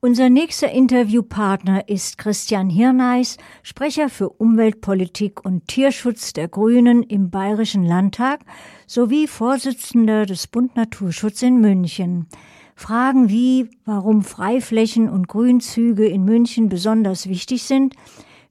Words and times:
Unser 0.00 0.30
nächster 0.30 0.70
Interviewpartner 0.70 1.88
ist 1.88 2.18
Christian 2.18 2.70
Hirneis, 2.70 3.36
Sprecher 3.64 4.08
für 4.08 4.28
Umweltpolitik 4.28 5.44
und 5.44 5.66
Tierschutz 5.66 6.32
der 6.32 6.46
Grünen 6.46 7.02
im 7.02 7.30
Bayerischen 7.30 7.82
Landtag 7.82 8.42
sowie 8.86 9.26
Vorsitzender 9.26 10.24
des 10.24 10.46
Bund 10.46 10.76
Naturschutz 10.76 11.42
in 11.42 11.60
München. 11.60 12.28
Fragen 12.76 13.28
wie, 13.28 13.70
warum 13.84 14.22
Freiflächen 14.22 15.10
und 15.10 15.26
Grünzüge 15.26 16.06
in 16.06 16.24
München 16.24 16.68
besonders 16.68 17.28
wichtig 17.28 17.64
sind, 17.64 17.96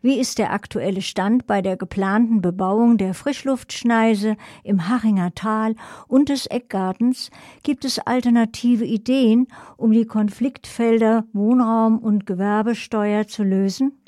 wie 0.07 0.21
ist 0.21 0.37
der 0.37 0.53
aktuelle 0.53 1.01
Stand 1.01 1.47
bei 1.47 1.61
der 1.61 1.75
geplanten 1.75 2.41
Bebauung 2.41 2.97
der 2.97 3.13
Frischluftschneise 3.13 4.37
im 4.63 4.87
Hachinger 4.87 5.35
Tal 5.35 5.75
und 6.07 6.29
des 6.29 6.45
Eckgartens? 6.45 7.29
Gibt 7.61 7.83
es 7.83 7.99
alternative 7.99 8.85
Ideen, 8.85 9.47
um 9.75 9.91
die 9.91 10.05
Konfliktfelder 10.05 11.25
Wohnraum 11.33 11.99
und 11.99 12.25
Gewerbesteuer 12.25 13.27
zu 13.27 13.43
lösen? 13.43 13.99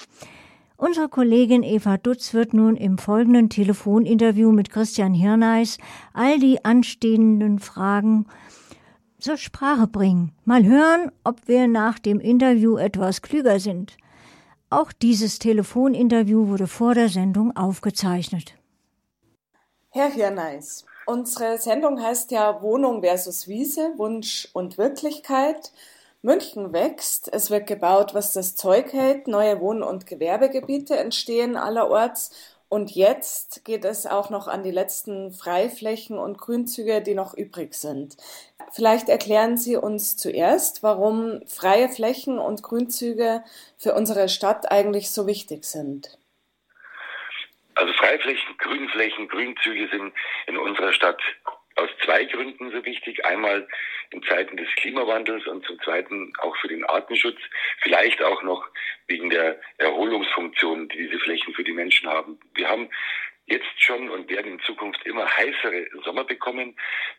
Unsere 0.77 1.09
Kollegin 1.09 1.63
Eva 1.63 1.97
Dutz 1.97 2.33
wird 2.33 2.53
nun 2.53 2.77
im 2.77 2.97
folgenden 2.97 3.49
Telefoninterview 3.49 4.53
mit 4.53 4.69
Christian 4.69 5.13
Hirneis 5.13 5.79
all 6.13 6.39
die 6.39 6.63
anstehenden 6.63 7.59
Fragen 7.59 8.25
zur 9.19 9.35
Sprache 9.35 9.87
bringen. 9.87 10.31
Mal 10.45 10.63
hören, 10.63 11.11
ob 11.25 11.49
wir 11.49 11.67
nach 11.67 11.99
dem 11.99 12.21
Interview 12.21 12.77
etwas 12.77 13.21
klüger 13.21 13.59
sind. 13.59 13.97
Auch 14.71 14.91
dieses 14.91 15.39
Telefoninterview 15.39 16.47
wurde 16.47 16.67
vor 16.67 16.93
der 16.93 17.09
Sendung 17.09 17.55
aufgezeichnet. 17.57 18.53
Herr 19.89 20.11
Hirneis, 20.11 20.85
unsere 21.07 21.57
Sendung 21.57 21.99
heißt 22.01 22.29
ja 22.29 22.61
Wohnung 22.61 23.01
versus 23.01 23.47
Wiese, 23.47 23.93
Wunsch 23.97 24.47
und 24.53 24.77
Wirklichkeit. 24.77 25.71
München 26.21 26.73
wächst, 26.73 27.33
es 27.33 27.49
wird 27.49 27.65
gebaut, 27.65 28.13
was 28.13 28.33
das 28.33 28.55
Zeug 28.55 28.93
hält, 28.93 29.27
neue 29.27 29.59
Wohn- 29.59 29.81
und 29.81 30.05
Gewerbegebiete 30.05 30.95
entstehen 30.97 31.55
allerorts 31.55 32.31
und 32.69 32.91
jetzt 32.91 33.65
geht 33.65 33.83
es 33.83 34.05
auch 34.05 34.29
noch 34.29 34.47
an 34.47 34.61
die 34.61 34.71
letzten 34.71 35.31
Freiflächen 35.31 36.19
und 36.19 36.37
Grünzüge, 36.37 37.01
die 37.01 37.15
noch 37.15 37.33
übrig 37.33 37.73
sind. 37.73 38.15
Vielleicht 38.71 39.09
erklären 39.09 39.57
Sie 39.57 39.75
uns 39.75 40.17
zuerst, 40.17 40.83
warum 40.83 41.41
freie 41.47 41.89
Flächen 41.89 42.37
und 42.37 42.61
Grünzüge 42.61 43.43
für 43.77 43.95
unsere 43.95 44.29
Stadt 44.29 44.71
eigentlich 44.71 45.09
so 45.09 45.25
wichtig 45.25 45.65
sind. 45.65 46.19
Also 47.73 47.91
Freiflächen, 47.93 48.57
Grünflächen, 48.59 49.27
Grünzüge 49.27 49.87
sind 49.89 50.13
in 50.45 50.57
unserer 50.57 50.93
Stadt 50.93 51.21
aus 51.79 51.89
zwei 52.03 52.25
Gründen 52.25 52.71
so 52.71 52.83
wichtig. 52.85 53.25
Einmal 53.25 53.67
in 54.11 54.23
Zeiten 54.23 54.57
des 54.57 54.67
Klimawandels 54.75 55.45
und 55.47 55.65
zum 55.65 55.79
Zweiten 55.81 56.33
auch 56.39 56.55
für 56.57 56.67
den 56.67 56.83
Artenschutz. 56.85 57.39
Vielleicht 57.81 58.21
auch 58.21 58.41
noch 58.43 58.67
wegen 59.07 59.29
der 59.29 59.59
Erholungsfunktion, 59.77 60.89
die 60.89 60.97
diese 60.97 61.19
Flächen 61.19 61.53
für 61.53 61.63
die 61.63 61.73
Menschen 61.73 62.09
haben. 62.09 62.39
Wir 62.55 62.67
haben 62.67 62.89
jetzt 63.45 63.83
schon 63.83 64.09
und 64.09 64.29
werden 64.29 64.53
in 64.53 64.59
Zukunft 64.61 65.03
immer 65.05 65.25
heißere 65.25 65.87
Sommer 66.03 66.23
bekommen. 66.23 66.75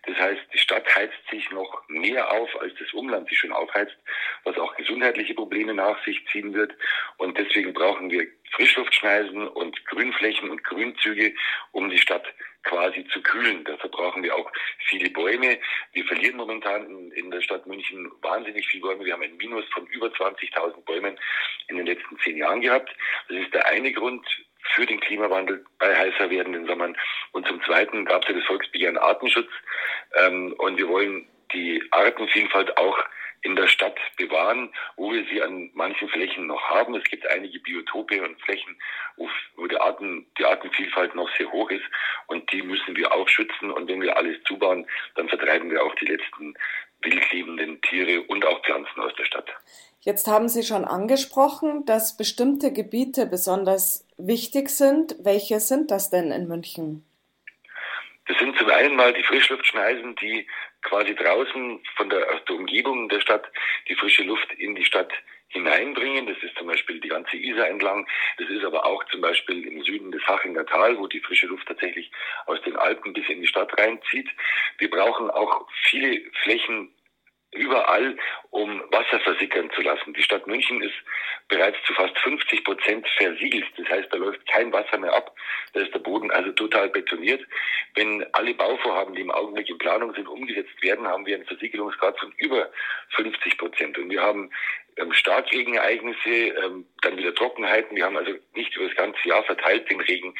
Das 0.06 0.16
heißt, 0.16 0.40
die 0.54 0.58
Stadt 0.58 0.84
heizt 0.94 1.18
sich 1.30 1.50
noch 1.50 1.82
mehr 1.88 2.30
auf, 2.32 2.48
als 2.60 2.72
das 2.78 2.92
Umland 2.92 3.28
sich 3.28 3.38
schon 3.38 3.52
aufheizt, 3.52 3.96
was 4.44 4.56
auch 4.58 4.74
gesundheitliche 4.76 5.34
Probleme 5.34 5.74
nach 5.74 6.02
sich 6.04 6.24
ziehen 6.30 6.54
wird. 6.54 6.72
Und 7.16 7.36
deswegen 7.36 7.72
brauchen 7.72 8.10
wir 8.10 8.26
Frischluftschneisen 8.52 9.48
und 9.48 9.84
Grünflächen 9.86 10.50
und 10.50 10.62
Grünzüge, 10.64 11.34
um 11.72 11.90
die 11.90 11.98
Stadt 11.98 12.26
quasi 12.62 13.06
zu 13.08 13.22
kühlen. 13.22 13.64
Dafür 13.64 13.90
brauchen 13.90 14.22
wir 14.22 14.34
auch 14.34 14.50
viele 14.88 15.10
Bäume. 15.10 15.58
Wir 15.92 16.04
verlieren 16.04 16.36
momentan 16.36 17.10
in, 17.12 17.30
der 17.30 17.40
Stadt 17.40 17.66
München 17.66 18.10
wahnsinnig 18.22 18.66
viele 18.68 18.82
Bäume. 18.82 19.04
Wir 19.04 19.14
haben 19.14 19.22
ein 19.22 19.36
Minus 19.36 19.64
von 19.72 19.86
über 19.86 20.08
20.000 20.08 20.84
Bäumen 20.84 21.18
in 21.68 21.76
den 21.76 21.86
letzten 21.86 22.18
zehn 22.18 22.36
Jahren 22.36 22.60
gehabt. 22.60 22.90
Das 23.28 23.38
ist 23.38 23.54
der 23.54 23.66
eine 23.66 23.92
Grund 23.92 24.26
für 24.74 24.86
den 24.86 25.00
Klimawandel 25.00 25.64
bei 25.78 25.96
heißer 25.96 26.30
werdenden 26.30 26.66
Sommern. 26.66 26.96
Und 27.32 27.46
zum 27.46 27.62
Zweiten 27.64 28.04
gab 28.04 28.22
es 28.22 28.28
ja 28.28 28.34
das 28.34 28.46
Volksbegehren 28.46 28.98
Artenschutz. 28.98 29.50
Ähm, 30.16 30.54
und 30.58 30.78
wir 30.78 30.88
wollen 30.88 31.26
die 31.52 31.82
Artenvielfalt 31.90 32.76
auch 32.76 32.98
in 33.42 33.56
der 33.56 33.68
Stadt 33.68 33.98
bewahren, 34.16 34.72
wo 34.96 35.12
wir 35.12 35.24
sie 35.26 35.42
an 35.42 35.70
manchen 35.74 36.08
Flächen 36.08 36.46
noch 36.46 36.62
haben. 36.68 36.94
Es 36.94 37.04
gibt 37.04 37.26
einige 37.28 37.58
Biotope 37.60 38.22
und 38.22 38.40
Flächen, 38.42 38.76
wo, 39.16 39.66
die, 39.66 39.76
Arten, 39.76 40.26
die 40.38 40.44
Artenvielfalt 40.44 41.14
noch 41.14 41.28
sehr 41.36 41.50
hoch 41.50 41.70
ist 41.70 41.84
und 42.26 42.50
die 42.52 42.62
müssen 42.62 42.96
wir 42.96 43.12
auch 43.12 43.28
schützen. 43.28 43.70
Und 43.70 43.88
wenn 43.88 44.02
wir 44.02 44.16
alles 44.16 44.36
zubauen, 44.44 44.86
dann 45.14 45.28
vertreiben 45.28 45.70
wir 45.70 45.82
auch 45.82 45.94
die 45.96 46.06
letzten 46.06 46.54
wildlebenden 47.02 47.80
Tiere 47.82 48.22
und 48.22 48.44
auch 48.44 48.62
Pflanzen 48.62 49.00
aus 49.00 49.14
der 49.16 49.24
Stadt. 49.24 49.48
Jetzt 50.00 50.26
haben 50.28 50.48
Sie 50.48 50.62
schon 50.62 50.84
angesprochen, 50.84 51.84
dass 51.84 52.16
bestimmte 52.16 52.72
Gebiete 52.72 53.26
besonders 53.26 54.06
wichtig 54.16 54.70
sind. 54.70 55.16
Welche 55.20 55.60
sind 55.60 55.90
das 55.90 56.10
denn 56.10 56.30
in 56.30 56.48
München? 56.48 57.04
Das 58.30 58.38
sind 58.38 58.56
zum 58.56 58.70
einen 58.70 58.94
mal 58.94 59.12
die 59.12 59.24
Frischluftschneisen, 59.24 60.14
die 60.14 60.46
quasi 60.82 61.16
draußen 61.16 61.80
von 61.96 62.10
der, 62.10 62.32
aus 62.32 62.44
der 62.44 62.54
Umgebung 62.54 63.08
der 63.08 63.20
Stadt 63.20 63.50
die 63.88 63.96
frische 63.96 64.22
Luft 64.22 64.52
in 64.52 64.76
die 64.76 64.84
Stadt 64.84 65.12
hineinbringen. 65.48 66.28
Das 66.28 66.36
ist 66.40 66.56
zum 66.56 66.68
Beispiel 66.68 67.00
die 67.00 67.08
ganze 67.08 67.36
Isar 67.36 67.66
entlang. 67.66 68.06
Das 68.38 68.48
ist 68.48 68.62
aber 68.62 68.86
auch 68.86 69.02
zum 69.06 69.20
Beispiel 69.20 69.66
im 69.66 69.82
Süden 69.82 70.12
des 70.12 70.24
Hachinger 70.28 70.64
Tal, 70.64 70.96
wo 70.96 71.08
die 71.08 71.18
frische 71.18 71.48
Luft 71.48 71.66
tatsächlich 71.66 72.08
aus 72.46 72.62
den 72.62 72.76
Alpen 72.76 73.12
bis 73.14 73.28
in 73.28 73.40
die 73.40 73.48
Stadt 73.48 73.76
reinzieht. 73.76 74.30
Wir 74.78 74.90
brauchen 74.90 75.28
auch 75.28 75.66
viele 75.88 76.22
Flächen 76.44 76.94
überall, 77.52 78.16
um 78.50 78.80
Wasser 78.90 79.20
versickern 79.20 79.70
zu 79.74 79.82
lassen. 79.82 80.14
Die 80.14 80.22
Stadt 80.22 80.46
München 80.46 80.82
ist 80.82 80.94
bereits 81.48 81.76
zu 81.84 81.92
fast 81.94 82.16
50 82.18 82.64
Prozent 82.64 83.06
versiegelt. 83.16 83.66
Das 83.76 83.88
heißt, 83.88 84.12
da 84.12 84.16
läuft 84.18 84.46
kein 84.46 84.72
Wasser 84.72 84.98
mehr 84.98 85.12
ab. 85.12 85.34
Da 85.72 85.80
ist 85.80 85.92
der 85.92 85.98
Boden 85.98 86.30
also 86.30 86.52
total 86.52 86.88
betoniert. 86.88 87.44
Wenn 87.94 88.24
alle 88.32 88.54
Bauvorhaben, 88.54 89.14
die 89.14 89.22
im 89.22 89.30
Augenblick 89.30 89.68
in 89.68 89.78
Planung 89.78 90.14
sind, 90.14 90.28
umgesetzt 90.28 90.80
werden, 90.82 91.06
haben 91.06 91.26
wir 91.26 91.36
einen 91.36 91.46
Versiegelungsgrad 91.46 92.18
von 92.20 92.32
über 92.38 92.70
50 93.10 93.58
Prozent. 93.58 93.98
Und 93.98 94.10
wir 94.10 94.22
haben 94.22 94.50
ähm, 94.96 95.12
Starkregenereignisse, 95.12 96.30
ähm, 96.30 96.86
dann 97.02 97.16
wieder 97.16 97.34
Trockenheiten. 97.34 97.96
Wir 97.96 98.04
haben 98.04 98.16
also 98.16 98.32
nicht 98.54 98.74
über 98.76 98.86
das 98.86 98.96
ganze 98.96 99.18
Jahr 99.28 99.42
verteilt 99.44 99.90
den 99.90 100.00
Regen, 100.00 100.34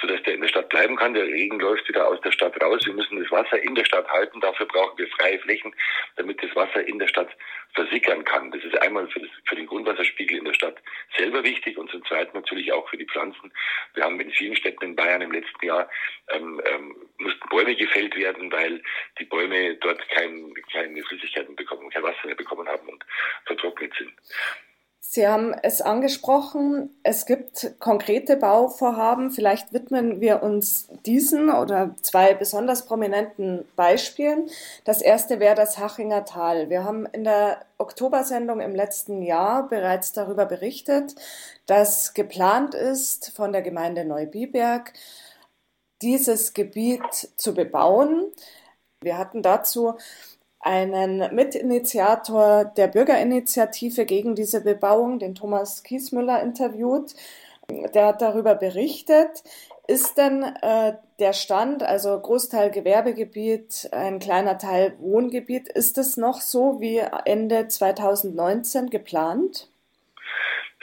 sodass 0.00 0.22
der 0.22 0.34
in 0.34 0.40
der 0.40 0.48
Stadt 0.48 0.68
bleiben 0.68 0.96
kann. 0.96 1.14
Der 1.14 1.26
Regen 1.26 1.60
läuft 1.60 1.88
wieder 1.88 2.06
aus 2.06 2.20
der 2.22 2.32
Stadt 2.32 2.60
raus. 2.62 2.80
Wir 2.84 2.94
müssen 2.94 3.20
das 3.22 3.30
Wasser 3.30 3.62
in 3.62 3.74
der 3.74 3.84
Stadt 3.84 4.08
halten. 4.08 4.40
Dafür 4.40 4.66
brauchen 4.66 4.98
wir 4.98 5.08
freie 5.08 5.38
Flächen, 5.38 5.74
damit 6.16 6.42
das 6.42 6.54
Wasser 6.54 6.86
in 6.86 6.98
der 6.98 7.08
Stadt 7.08 7.30
versickern 7.74 8.24
kann. 8.24 8.50
Das 8.50 8.62
ist 8.62 8.76
einmal 8.82 9.08
für, 9.08 9.20
das, 9.20 9.30
für 9.46 9.56
den 9.56 9.66
Grundwasserspiegel 9.66 10.38
in 10.38 10.44
der 10.44 10.54
Stadt 10.54 10.76
selber 11.16 11.42
wichtig 11.42 11.78
und 11.78 11.90
zum 11.90 12.04
Zweiten 12.04 12.36
natürlich 12.36 12.72
auch 12.72 12.88
für 12.88 12.96
die 12.98 13.06
Pflanzen. 13.06 13.52
Wir 13.94 14.04
haben 14.04 14.20
in 14.20 14.30
vielen 14.32 14.56
Städten 14.56 14.84
in 14.84 14.96
Bayern 14.96 15.22
im 15.22 15.32
letzten 15.32 15.64
Jahr 15.64 15.88
ähm, 16.28 16.60
ähm, 16.66 16.96
mussten 17.18 17.48
Bäume 17.48 17.74
gefällt 17.74 18.16
werden, 18.16 18.50
weil 18.52 18.82
die 19.18 19.24
Bäume 19.24 19.74
dort 19.76 20.06
kein, 20.10 20.52
keine 20.72 21.02
Flüssigkeiten 21.02 21.56
bekommen, 21.56 21.90
kein 21.90 22.02
Wasser 22.02 22.26
mehr 22.26 22.34
bekommen 22.34 22.68
haben 22.68 22.88
und 22.88 23.04
vertrocknet 23.46 23.91
sind. 23.98 24.12
Sie 25.14 25.28
haben 25.28 25.52
es 25.52 25.82
angesprochen, 25.82 26.88
es 27.02 27.26
gibt 27.26 27.74
konkrete 27.80 28.34
Bauvorhaben. 28.34 29.30
Vielleicht 29.30 29.74
widmen 29.74 30.22
wir 30.22 30.42
uns 30.42 30.88
diesen 31.04 31.50
oder 31.50 31.94
zwei 32.00 32.32
besonders 32.32 32.86
prominenten 32.86 33.66
Beispielen. 33.76 34.48
Das 34.84 35.02
erste 35.02 35.38
wäre 35.38 35.54
das 35.54 35.76
Hachinger 35.76 36.24
Tal. 36.24 36.70
Wir 36.70 36.84
haben 36.84 37.04
in 37.04 37.24
der 37.24 37.62
Oktobersendung 37.76 38.60
im 38.60 38.74
letzten 38.74 39.20
Jahr 39.20 39.68
bereits 39.68 40.12
darüber 40.12 40.46
berichtet, 40.46 41.14
dass 41.66 42.14
geplant 42.14 42.74
ist, 42.74 43.32
von 43.36 43.52
der 43.52 43.60
Gemeinde 43.60 44.06
Neubiberg 44.06 44.94
dieses 46.00 46.54
Gebiet 46.54 47.28
zu 47.36 47.52
bebauen. 47.52 48.32
Wir 49.02 49.18
hatten 49.18 49.42
dazu 49.42 49.98
einen 50.62 51.34
Mitinitiator 51.34 52.64
der 52.64 52.86
Bürgerinitiative 52.86 54.06
gegen 54.06 54.34
diese 54.34 54.62
Bebauung, 54.62 55.18
den 55.18 55.34
Thomas 55.34 55.82
Kiesmüller, 55.82 56.40
interviewt. 56.42 57.14
Der 57.94 58.06
hat 58.06 58.22
darüber 58.22 58.54
berichtet. 58.54 59.42
Ist 59.88 60.16
denn 60.16 60.44
äh, 60.44 60.94
der 61.18 61.32
Stand, 61.32 61.82
also 61.82 62.18
Großteil 62.18 62.70
Gewerbegebiet, 62.70 63.88
ein 63.92 64.20
kleiner 64.20 64.56
Teil 64.56 64.94
Wohngebiet, 65.00 65.68
ist 65.68 65.98
es 65.98 66.16
noch 66.16 66.40
so 66.40 66.80
wie 66.80 67.02
Ende 67.24 67.66
2019 67.66 68.90
geplant? 68.90 69.71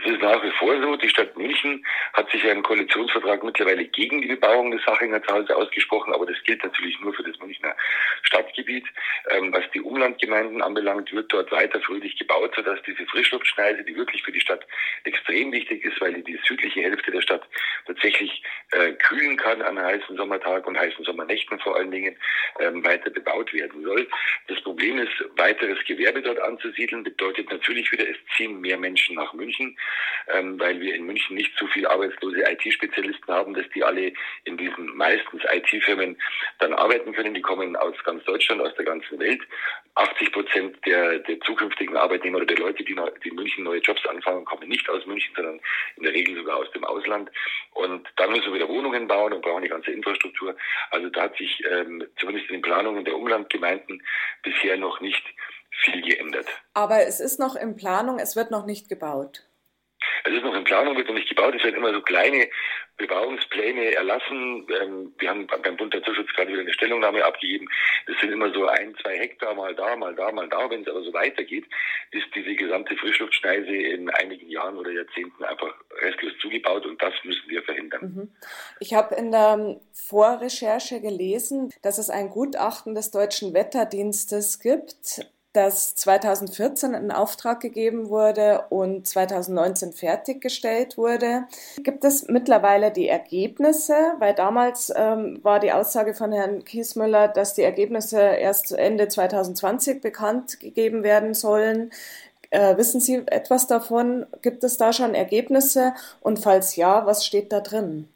Es 0.02 0.12
ist 0.12 0.22
nach 0.22 0.42
wie 0.44 0.52
vor 0.52 0.82
so, 0.82 0.96
die 0.96 1.10
Stadt 1.10 1.36
München 1.38 1.86
hat 2.14 2.30
sich 2.32 2.44
ja 2.44 2.52
im 2.52 2.64
Koalitionsvertrag 2.64 3.44
mittlerweile 3.44 3.86
gegen 3.86 4.22
die 4.22 4.28
Bebauung 4.28 4.72
des 4.72 4.82
Sachinger 4.86 5.22
Tals 5.22 5.50
ausgesprochen, 5.50 6.14
aber 6.14 6.26
das 6.26 6.42
gilt 6.44 6.64
natürlich 6.64 7.00
nur 7.02 7.14
für 7.14 7.24
das 7.24 7.38
Münchner 7.40 7.76
Stadtgebiet. 8.24 8.86
Ähm, 9.32 9.52
was 9.52 9.64
die 9.74 9.82
Umlandgemeinden 9.82 10.62
anbelangt, 10.62 11.12
wird 11.12 11.34
dort 11.34 11.52
weiter 11.52 11.82
fröhlich 11.82 12.18
gebaut, 12.18 12.54
sodass 12.56 12.82
diese 12.84 13.06
Frischluftschneise, 13.08 13.84
die 13.84 13.96
wirklich 13.96 14.24
für 14.24 14.32
die 14.32 14.40
Stadt 14.40 14.66
extrem 15.04 15.52
wichtig 15.52 15.84
ist, 15.84 16.00
weil 16.00 16.14
die, 16.14 16.24
die 16.24 16.40
südliche 16.48 16.82
Hälfte 16.82 17.12
der 17.12 17.22
Stadt 17.22 17.46
tatsächlich 17.86 18.42
äh, 18.72 18.94
kühlen 18.94 19.36
kann 19.36 19.62
an 19.62 19.80
heißen 19.80 20.16
Sommertagen 20.16 20.66
und 20.66 20.80
heißen 20.80 21.04
Sommernächten 21.04 21.60
vor 21.60 21.76
allen 21.76 21.92
Dingen, 21.92 22.16
ähm, 22.60 22.84
weiter 22.86 23.10
bebaut 23.10 23.52
werden 23.54 23.84
soll. 23.84 24.08
Das 24.48 24.62
Problem 24.62 25.00
ist, 25.00 25.12
weiteres 25.36 25.84
Gewerbe 25.86 26.22
dort 26.22 26.40
anzusiedeln, 26.40 27.04
bedeutet 27.04 27.52
natürlich 27.52 27.92
wieder, 27.92 28.08
es 28.08 28.18
ziehen 28.38 28.62
mehr 28.62 28.78
Menschen 28.78 29.16
nach 29.16 29.34
München, 29.34 29.78
ähm, 30.28 30.60
weil 30.60 30.80
wir 30.80 30.96
in 30.96 31.06
München 31.06 31.36
nicht 31.36 31.52
so 31.58 31.68
viele 31.68 31.90
arbeitslose 31.90 32.42
IT-Spezialisten 32.42 33.34
haben, 33.34 33.54
dass 33.54 33.70
die 33.74 33.84
alle 33.84 34.14
in 34.44 34.58
diesen 34.58 34.96
meistens 34.96 35.42
IT-Firmen 35.52 36.18
dann 36.60 36.74
arbeiten 36.74 37.14
können. 37.14 37.34
Die 37.34 37.42
kommen 37.42 37.76
aus 37.76 37.96
ganz 38.04 38.24
Deutschland, 38.26 38.62
aus 38.62 38.76
der 38.76 38.86
ganzen 38.86 39.20
Welt. 39.20 39.42
80 39.96 40.32
Prozent 40.32 40.86
der, 40.86 41.20
der 41.20 41.40
zukünftigen 41.42 41.98
Arbeitnehmer 41.98 42.38
oder 42.38 42.46
der 42.46 42.58
Leute, 42.58 42.84
die, 42.84 42.96
die 42.96 43.30
in 43.30 43.36
München 43.36 43.64
neue 43.64 43.80
Jobs 43.80 44.06
anfangen, 44.06 44.46
kommen 44.46 44.70
nicht 44.70 44.88
aus 44.90 45.06
München, 45.06 45.34
sondern 45.36 45.60
in 45.98 46.04
der 46.04 46.14
Regel 46.14 46.36
sogar 46.36 46.58
aus 46.58 46.72
dem 46.72 46.86
Ausland. 46.86 47.30
Und 47.74 48.08
dann 48.16 48.32
müssen 48.32 48.46
wir 48.46 48.56
wieder 48.56 48.70
Wohnungen 48.70 49.08
bauen 49.08 49.34
und 49.34 49.42
brauchen 49.42 49.64
die 49.64 49.70
ganze 49.70 49.92
Infrastruktur. 49.92 50.56
Also 50.92 51.10
da 51.10 51.24
hat 51.24 51.38
sich 51.38 51.64
ähm, 51.70 52.06
zumindest 52.18 52.50
in 52.50 52.58
den 52.58 52.62
Planungen 52.62 53.04
der 53.04 53.16
Umlandgemeinden 53.16 54.02
bisher 54.44 54.78
noch 54.78 55.02
nicht 55.02 55.24
viel 55.84 56.02
geändert. 56.02 56.48
Aber 56.74 57.06
es 57.06 57.20
ist 57.20 57.40
noch 57.40 57.56
in 57.56 57.76
Planung, 57.76 58.20
es 58.20 58.36
wird 58.36 58.52
noch 58.52 58.66
nicht 58.66 58.90
gebaut. 58.90 59.49
Es 60.24 60.34
ist 60.34 60.44
noch 60.44 60.56
in 60.56 60.64
Planung, 60.64 60.98
wird 60.98 61.08
noch 61.08 61.16
nicht 61.16 61.30
gebaut. 61.30 61.56
Es 61.56 61.64
werden 61.64 61.76
immer 61.76 61.94
so 61.94 62.02
kleine 62.02 62.50
Bebauungspläne 62.98 63.96
erlassen. 63.96 64.68
Ähm, 64.82 65.14
wir 65.18 65.30
haben 65.30 65.48
beim 65.48 65.78
Bund 65.78 65.94
Naturschutz 65.94 66.30
gerade 66.36 66.52
wieder 66.52 66.62
eine 66.62 66.74
Stellungnahme 66.74 67.24
abgegeben. 67.24 67.68
Das 68.06 68.20
sind 68.20 68.32
immer 68.32 68.52
so 68.54 68.68
ein, 68.68 68.96
zwei 69.02 69.18
Hektar 69.18 69.54
mal 69.56 69.74
da, 69.74 69.96
mal 69.96 70.14
da, 70.16 70.32
mal 70.32 70.48
da. 70.50 70.70
Wenn 70.70 70.82
es 70.82 70.88
aber 70.88 71.02
so 71.02 71.14
weitergeht, 71.14 71.66
ist 72.12 72.28
diese 72.36 72.54
gesamte 72.56 72.96
Frischluftschneise 72.98 73.74
in 73.74 74.10
einigen 74.10 74.50
Jahren 74.50 74.78
oder 74.78 74.92
Jahrzehnten 74.92 75.44
einfach 75.44 75.74
restlos 76.02 76.34
zugebaut 76.42 76.86
und 76.86 77.02
das 77.02 77.14
müssen 77.24 77.50
wir 77.50 77.64
verhindern. 77.64 78.02
Mhm. 78.02 78.32
Ich 78.80 78.94
habe 78.94 79.16
in 79.16 79.32
der 79.32 79.80
Vorrecherche 79.94 81.02
gelesen, 81.02 81.74
dass 81.82 81.98
es 81.98 82.10
ein 82.10 82.30
Gutachten 82.30 82.96
des 82.96 83.12
Deutschen 83.12 83.54
Wetterdienstes 83.54 84.60
gibt, 84.60 85.26
das 85.60 85.94
2014 85.96 86.94
in 86.94 87.12
Auftrag 87.12 87.60
gegeben 87.60 88.10
wurde 88.10 88.64
und 88.70 89.06
2019 89.06 89.92
fertiggestellt 89.92 90.98
wurde. 90.98 91.48
Gibt 91.84 92.06
es 92.06 92.30
mittlerweile 92.30 92.92
die 92.92 93.10
Ergebnisse? 93.10 94.14
Weil 94.20 94.34
damals 94.34 94.90
ähm, 94.96 95.40
war 95.44 95.60
die 95.60 95.74
Aussage 95.74 96.14
von 96.14 96.32
Herrn 96.32 96.64
Kiesmüller, 96.64 97.28
dass 97.28 97.56
die 97.56 97.64
Ergebnisse 97.64 98.22
erst 98.22 98.72
Ende 98.72 99.10
2020 99.10 100.00
bekannt 100.02 100.62
gegeben 100.62 101.04
werden 101.04 101.34
sollen. 101.34 101.92
Äh, 102.52 102.78
wissen 102.78 103.02
Sie 103.02 103.24
etwas 103.28 103.68
davon? 103.68 104.28
Gibt 104.42 104.64
es 104.64 104.78
da 104.78 104.94
schon 104.94 105.14
Ergebnisse? 105.14 105.94
Und 106.22 106.40
falls 106.40 106.78
ja, 106.78 107.06
was 107.06 107.26
steht 107.26 107.52
da 107.52 107.60
drin? 107.60 108.08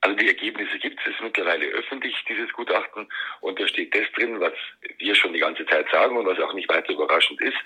Also 0.00 0.16
die 0.16 0.28
Ergebnisse 0.28 0.78
gibt 0.78 1.00
es 1.06 1.14
mittlerweile 1.20 1.66
öffentlich, 1.66 2.14
dieses 2.28 2.52
Gutachten, 2.52 3.08
und 3.40 3.58
da 3.58 3.66
steht 3.66 3.94
das 3.94 4.10
drin, 4.12 4.38
was 4.40 4.52
wir 4.98 5.14
schon 5.14 5.32
die 5.32 5.40
ganze 5.40 5.66
Zeit 5.66 5.88
sagen 5.90 6.16
und 6.16 6.26
was 6.26 6.38
auch 6.38 6.52
nicht 6.52 6.68
weiter 6.68 6.92
überraschend 6.92 7.40
ist, 7.40 7.58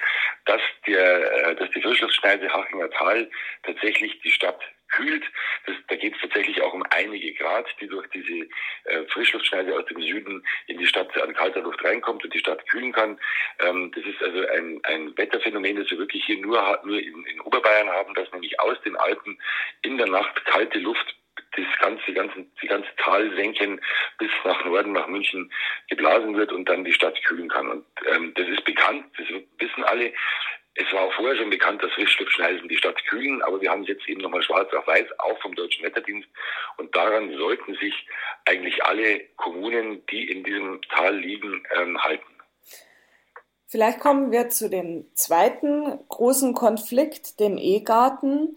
dass 0.47 0.61
der, 0.87 1.49
äh, 1.49 1.57
dass 1.57 1.71
die 1.71 1.83
Frischluftschneise 1.83 2.49
Hachinger 2.49 2.91
Tal 2.91 3.31
tatsächlich 3.65 4.19
die 4.21 4.31
Stadt 4.31 4.61
kühlt. 4.93 5.25
Das, 5.67 5.75
da 5.89 5.97
geht 5.97 6.15
es 6.15 6.21
tatsächlich 6.21 6.61
auch 6.63 6.73
um 6.73 6.85
einige 6.91 7.35
Grad, 7.35 7.67
die 7.81 7.87
durch 7.87 8.09
diese 8.11 8.49
äh, 8.85 9.05
Frischluftschneise 9.09 9.75
aus 9.77 9.85
dem 9.87 10.01
Süden 10.01 10.45
in 10.69 10.79
die 10.79 10.87
Stadt 10.87 11.17
an 11.21 11.35
kalter 11.35 11.61
Luft 11.61 11.85
reinkommt 11.85 12.25
und 12.25 12.33
die 12.33 12.39
Stadt 12.39 12.67
kühlen 12.69 12.93
kann. 12.93 13.19
Ähm, 13.61 13.93
das 13.95 14.05
ist 14.05 14.23
also 14.23 14.47
ein, 14.49 14.81
ein 14.85 15.17
Wetterphänomen, 15.17 15.77
das 15.77 15.91
wir 15.91 15.99
wirklich 15.99 16.25
hier 16.25 16.39
nur, 16.39 16.81
nur 16.85 16.99
in, 16.99 17.27
in 17.27 17.41
Oberbayern 17.41 17.91
haben, 17.91 18.15
dass 18.15 18.31
nämlich 18.33 18.59
aus 18.61 18.81
den 18.83 18.97
Alpen 18.97 19.39
in 19.83 19.99
der 19.99 20.09
Nacht 20.09 20.45
kalte 20.47 20.79
Luft 20.79 21.15
das 21.57 21.65
ganze, 21.81 22.03
die 22.07 22.15
ganzen, 22.15 22.51
die 22.63 22.67
ganze 22.67 22.89
Talsenken 22.97 23.81
bis 24.19 24.31
nach 24.45 24.65
Norden, 24.65 24.93
nach 24.93 25.07
München 25.07 25.53
geblasen 25.89 26.37
wird 26.37 26.53
und 26.53 26.69
dann 26.69 26.85
die 26.85 26.93
Stadt 26.93 27.23
kühlen 27.25 27.49
kann. 27.49 27.69
Und 27.71 27.85
ähm, 28.11 28.33
das 28.35 28.49
ist 28.49 28.65
bekannt, 28.65 29.05
das 29.17 29.27
wissen 29.59 29.85
alle. 29.85 30.13
Es 30.75 30.91
war 30.93 31.03
auch 31.03 31.13
vorher 31.13 31.37
schon 31.37 31.51
bekannt, 31.51 31.83
dass 31.83 31.93
Frischluftschneisen 31.93 32.67
die 32.67 32.79
Stadt 32.79 33.05
kühlen, 33.05 33.43
aber 33.43 33.61
wir 33.61 33.71
haben 33.71 33.83
es 33.83 33.89
jetzt 33.89 34.09
eben 34.09 34.23
nochmal 34.23 34.43
schwarz 34.43 34.73
auf 34.73 34.87
weiß, 34.87 35.07
auch 35.19 35.39
vom 35.43 35.55
Deutschen 35.55 35.85
Wetterdienst. 35.85 36.29
Und 36.79 36.97
daran 36.97 37.31
sollten 37.37 37.75
sich 37.75 37.95
eigentlich 38.47 38.83
alle 38.83 39.21
Kommunen, 39.37 40.05
die 40.07 40.31
in 40.31 40.43
diesem 40.45 40.81
Tal 40.89 41.15
liegen, 41.19 41.63
ähm, 41.77 42.03
halten. 42.03 42.25
Vielleicht 43.67 44.01
kommen 44.01 44.33
wir 44.33 44.49
zu 44.51 44.69
dem 44.69 45.07
zweiten 45.15 46.07
großen 46.09 46.55
Konflikt, 46.55 47.41
dem 47.41 47.57
E-Garten. 47.57 48.57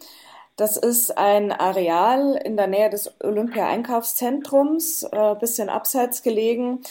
Das 0.56 0.78
ist 0.78 1.18
ein 1.18 1.52
Areal 1.52 2.36
in 2.44 2.56
der 2.56 2.68
Nähe 2.68 2.90
des 2.90 3.14
Olympia-Einkaufszentrums, 3.22 5.04
äh, 5.04 5.36
bisschen 5.36 5.70
abseits 5.70 6.24
gelegen. 6.24 6.82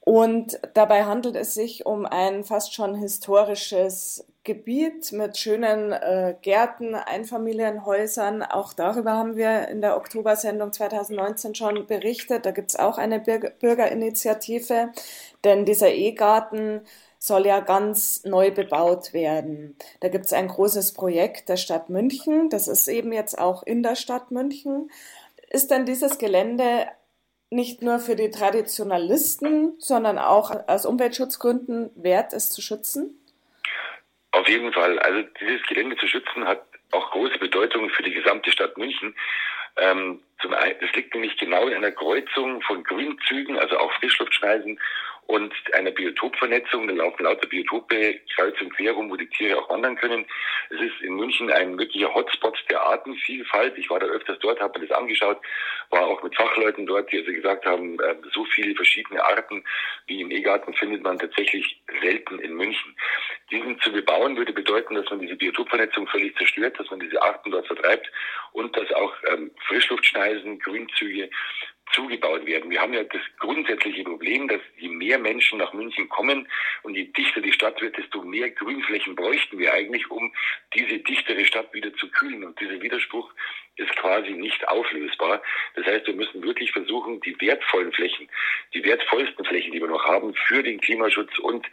Und 0.00 0.58
dabei 0.74 1.04
handelt 1.04 1.36
es 1.36 1.54
sich 1.54 1.86
um 1.86 2.06
ein 2.06 2.42
fast 2.42 2.74
schon 2.74 2.94
historisches 2.94 4.26
Gebiet 4.44 5.12
mit 5.12 5.36
schönen 5.36 5.92
äh, 5.92 6.34
Gärten, 6.42 6.96
Einfamilienhäusern. 6.96 8.42
Auch 8.42 8.72
darüber 8.72 9.12
haben 9.12 9.36
wir 9.36 9.68
in 9.68 9.80
der 9.80 9.96
Oktobersendung 9.96 10.72
2019 10.72 11.54
schon 11.54 11.86
berichtet. 11.86 12.46
Da 12.46 12.50
gibt 12.50 12.70
es 12.70 12.78
auch 12.78 12.98
eine 12.98 13.20
Bürgerinitiative, 13.20 14.90
denn 15.44 15.64
dieser 15.64 15.92
E-Garten 15.92 16.80
soll 17.22 17.46
ja 17.46 17.60
ganz 17.60 18.24
neu 18.24 18.50
bebaut 18.50 19.12
werden. 19.12 19.76
Da 20.00 20.08
gibt 20.08 20.24
es 20.24 20.32
ein 20.32 20.48
großes 20.48 20.92
Projekt 20.92 21.48
der 21.48 21.56
Stadt 21.56 21.88
München. 21.88 22.50
Das 22.50 22.66
ist 22.66 22.88
eben 22.88 23.12
jetzt 23.12 23.38
auch 23.38 23.62
in 23.62 23.84
der 23.84 23.94
Stadt 23.94 24.32
München. 24.32 24.90
Ist 25.48 25.70
denn 25.70 25.86
dieses 25.86 26.18
Gelände 26.18 26.88
nicht 27.48 27.80
nur 27.80 28.00
für 28.00 28.16
die 28.16 28.32
Traditionalisten, 28.32 29.74
sondern 29.78 30.18
auch 30.18 30.50
aus 30.66 30.84
Umweltschutzgründen 30.84 31.90
wert, 31.94 32.32
es 32.32 32.50
zu 32.50 32.60
schützen? 32.60 33.16
Auf 34.32 34.48
jeden 34.48 34.72
Fall. 34.72 34.98
Also 34.98 35.22
dieses 35.40 35.62
Gelände 35.68 35.96
zu 35.98 36.08
schützen 36.08 36.44
hat 36.44 36.64
auch 36.90 37.12
große 37.12 37.38
Bedeutung 37.38 37.88
für 37.90 38.02
die 38.02 38.14
gesamte 38.14 38.50
Stadt 38.50 38.76
München. 38.76 39.14
Ähm, 39.76 40.20
das 40.40 40.92
liegt 40.94 41.14
nämlich 41.14 41.36
genau 41.38 41.68
in 41.68 41.74
einer 41.74 41.92
Kreuzung 41.92 42.62
von 42.62 42.82
Grünzügen, 42.82 43.60
also 43.60 43.78
auch 43.78 43.92
Frischluftschneisen 44.00 44.80
und 45.26 45.52
einer 45.74 45.90
Biotopvernetzung. 45.90 46.88
Da 46.88 46.94
laufen 46.94 47.24
lauter 47.24 47.46
Biotope 47.46 48.20
kreuz 48.34 48.60
und 48.60 48.74
quer 48.76 48.92
rum, 48.92 49.10
wo 49.10 49.16
die 49.16 49.28
Tiere 49.28 49.58
auch 49.58 49.70
wandern 49.70 49.96
können. 49.96 50.26
Es 50.70 50.80
ist 50.80 51.00
in 51.02 51.14
München 51.14 51.50
ein 51.50 51.78
wirklicher 51.78 52.12
Hotspot 52.14 52.56
der 52.70 52.82
Artenvielfalt. 52.82 53.76
Ich 53.78 53.88
war 53.90 54.00
da 54.00 54.06
öfters 54.06 54.38
dort, 54.40 54.60
habe 54.60 54.78
mir 54.78 54.86
das 54.86 54.96
angeschaut, 54.96 55.38
war 55.90 56.06
auch 56.06 56.22
mit 56.22 56.34
Fachleuten 56.34 56.86
dort, 56.86 57.10
die 57.12 57.18
also 57.18 57.32
gesagt 57.32 57.64
haben, 57.66 57.98
äh, 58.00 58.14
so 58.32 58.44
viele 58.46 58.74
verschiedene 58.74 59.24
Arten 59.24 59.64
wie 60.06 60.20
im 60.20 60.30
E-Garten 60.30 60.74
findet 60.74 61.02
man 61.02 61.18
tatsächlich 61.18 61.80
selten 62.00 62.38
in 62.38 62.54
München. 62.54 62.96
Diesen 63.50 63.78
zu 63.80 63.92
bebauen 63.92 64.36
würde 64.36 64.52
bedeuten, 64.52 64.94
dass 64.94 65.08
man 65.10 65.20
diese 65.20 65.36
Biotopvernetzung 65.36 66.06
völlig 66.08 66.36
zerstört, 66.36 66.78
dass 66.78 66.90
man 66.90 67.00
diese 67.00 67.22
Arten 67.22 67.50
dort 67.50 67.66
vertreibt 67.66 68.10
und 68.52 68.76
dass 68.76 68.90
auch 68.92 69.14
ähm, 69.28 69.50
Frischluftschneisen, 69.66 70.58
Grünzüge 70.58 71.30
zugebaut 71.92 72.46
werden. 72.46 72.70
Wir 72.70 72.80
haben 72.80 72.94
ja 72.94 73.04
das 73.04 73.22
grundsätzliche 73.38 74.04
Problem, 74.04 74.48
dass 74.48 74.60
je 74.76 74.88
mehr 74.88 75.18
Menschen 75.18 75.58
nach 75.58 75.72
München 75.72 76.08
kommen 76.08 76.48
und 76.82 76.94
je 76.94 77.04
dichter 77.04 77.40
die 77.40 77.52
Stadt 77.52 77.80
wird, 77.80 77.96
desto 77.96 78.22
mehr 78.22 78.50
Grünflächen 78.50 79.14
bräuchten 79.14 79.58
wir 79.58 79.72
eigentlich, 79.72 80.10
um 80.10 80.32
diese 80.74 80.98
dichtere 80.98 81.44
Stadt 81.44 81.72
wieder 81.72 81.94
zu 81.94 82.08
kühlen. 82.10 82.44
Und 82.44 82.58
dieser 82.60 82.80
Widerspruch 82.80 83.32
ist 83.76 83.94
quasi 83.96 84.32
nicht 84.32 84.66
auflösbar. 84.68 85.42
Das 85.74 85.86
heißt, 85.86 86.06
wir 86.06 86.14
müssen 86.14 86.42
wirklich 86.42 86.72
versuchen, 86.72 87.20
die 87.20 87.38
wertvollen 87.40 87.92
Flächen, 87.92 88.28
die 88.74 88.84
wertvollsten 88.84 89.44
Flächen, 89.44 89.72
die 89.72 89.80
wir 89.80 89.88
noch 89.88 90.04
haben, 90.04 90.34
für 90.46 90.62
den 90.62 90.80
Klimaschutz 90.80 91.38
und 91.38 91.66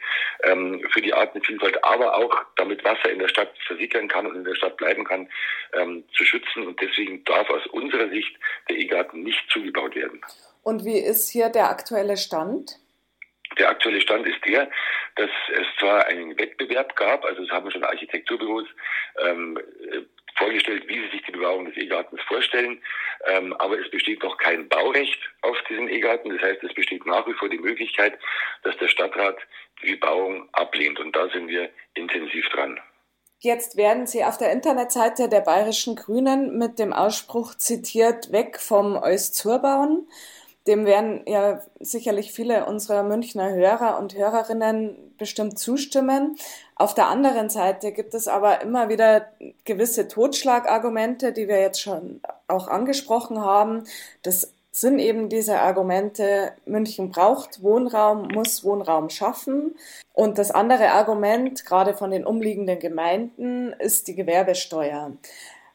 ähm, 0.43 0.85
für 0.91 1.01
die 1.01 1.13
Artenvielfalt, 1.13 1.83
aber 1.83 2.15
auch 2.15 2.35
damit 2.55 2.83
Wasser 2.83 3.11
in 3.11 3.19
der 3.19 3.27
Stadt 3.27 3.51
versickern 3.67 4.07
kann 4.07 4.27
und 4.27 4.35
in 4.35 4.43
der 4.43 4.55
Stadt 4.55 4.77
bleiben 4.77 5.03
kann, 5.03 5.29
ähm, 5.73 6.03
zu 6.15 6.23
schützen. 6.23 6.67
Und 6.67 6.79
deswegen 6.81 7.23
darf 7.25 7.49
aus 7.49 7.65
unserer 7.67 8.09
Sicht 8.09 8.35
der 8.69 8.77
E-Garten 8.77 9.23
nicht 9.23 9.43
zugebaut 9.49 9.95
werden. 9.95 10.21
Und 10.63 10.85
wie 10.85 10.99
ist 10.99 11.29
hier 11.29 11.49
der 11.49 11.69
aktuelle 11.69 12.17
Stand? 12.17 12.77
Der 13.57 13.69
aktuelle 13.69 13.99
Stand 13.99 14.27
ist 14.27 14.45
der, 14.45 14.69
dass 15.15 15.29
es 15.51 15.65
zwar 15.79 16.05
einen 16.05 16.37
Wettbewerb 16.37 16.95
gab, 16.95 17.25
also 17.25 17.41
es 17.43 17.49
haben 17.49 17.69
schon 17.71 17.83
Architekturbüros 17.83 18.67
ähm, 19.25 19.59
vorgestellt, 20.37 20.87
wie 20.87 20.99
sie 20.99 21.09
sich 21.11 21.23
die 21.23 21.31
Bebauung 21.31 21.65
des 21.65 21.77
E-Gartens 21.77 22.21
vorstellen. 22.23 22.81
Ähm, 23.25 23.53
aber 23.53 23.79
es 23.79 23.89
besteht 23.89 24.23
noch 24.23 24.37
kein 24.37 24.67
Baurecht 24.69 25.19
auf 25.41 25.57
diesen 25.69 25.89
E-Garten. 25.89 26.29
Das 26.29 26.41
heißt, 26.41 26.63
es 26.63 26.73
besteht 26.73 27.05
nach 27.05 27.27
wie 27.27 27.33
vor 27.33 27.49
die 27.49 27.57
Möglichkeit, 27.57 28.17
dass 28.63 28.77
der 28.77 28.87
Stadtrat 28.87 29.37
die 29.81 29.91
Bebauung 29.91 30.49
ablehnt. 30.53 30.99
Und 30.99 31.15
da 31.15 31.29
sind 31.29 31.47
wir 31.47 31.69
intensiv 31.93 32.47
dran. 32.49 32.79
Jetzt 33.41 33.77
werden 33.77 34.05
Sie 34.05 34.25
auf 34.25 34.37
der 34.37 34.51
Internetseite 34.51 35.29
der 35.29 35.39
Bayerischen 35.39 35.95
Grünen 35.95 36.57
mit 36.57 36.77
dem 36.77 36.91
Ausspruch 36.91 37.55
zitiert, 37.55 38.33
weg 38.33 38.59
vom 38.59 38.97
Eus 39.01 39.41
bauen. 39.43 40.09
Dem 40.69 40.85
werden 40.85 41.23
ja 41.25 41.61
sicherlich 41.79 42.31
viele 42.31 42.65
unserer 42.65 43.01
Münchner 43.01 43.49
Hörer 43.49 43.97
und 43.97 44.15
Hörerinnen 44.15 45.15
bestimmt 45.17 45.57
zustimmen. 45.57 46.37
Auf 46.75 46.93
der 46.93 47.07
anderen 47.07 47.49
Seite 47.49 47.91
gibt 47.91 48.13
es 48.13 48.27
aber 48.27 48.61
immer 48.61 48.87
wieder 48.87 49.25
gewisse 49.65 50.07
Totschlagargumente, 50.07 51.33
die 51.33 51.47
wir 51.47 51.59
jetzt 51.59 51.81
schon 51.81 52.21
auch 52.47 52.67
angesprochen 52.67 53.41
haben. 53.41 53.85
Das 54.21 54.53
sind 54.71 54.99
eben 54.99 55.27
diese 55.27 55.59
Argumente, 55.59 56.51
München 56.67 57.09
braucht 57.09 57.63
Wohnraum, 57.63 58.27
muss 58.27 58.63
Wohnraum 58.63 59.09
schaffen. 59.09 59.75
Und 60.13 60.37
das 60.37 60.51
andere 60.51 60.91
Argument, 60.91 61.65
gerade 61.65 61.95
von 61.95 62.11
den 62.11 62.25
umliegenden 62.25 62.77
Gemeinden, 62.77 63.73
ist 63.79 64.07
die 64.07 64.15
Gewerbesteuer. 64.15 65.13